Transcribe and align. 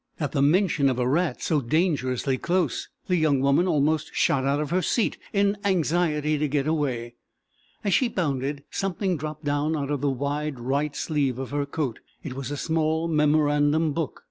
At 0.19 0.31
the 0.31 0.41
mention 0.41 0.89
of 0.89 0.97
a 0.97 1.07
rat 1.07 1.43
so 1.43 1.61
dangerously 1.61 2.35
close 2.35 2.89
young 3.07 3.39
woman 3.39 3.67
almost 3.67 4.09
shot 4.15 4.45
out 4.47 4.59
of 4.59 4.71
her 4.71 4.81
seat 4.81 5.19
in 5.31 5.57
anxiety 5.63 6.39
to 6.39 6.47
get 6.47 6.65
away. 6.65 7.13
As 7.83 7.93
she 7.93 8.07
bounded 8.07 8.63
something 8.71 9.15
dropped 9.15 9.45
down 9.45 9.75
out 9.75 9.91
of 9.91 10.01
the 10.01 10.09
wide 10.09 10.59
right 10.59 10.95
sleeve 10.95 11.37
of 11.37 11.51
her 11.51 11.67
coat. 11.67 11.99
It 12.23 12.33
was 12.33 12.49
a 12.49 12.57
small 12.57 13.07
memorandum 13.07 13.93
book. 13.93 14.19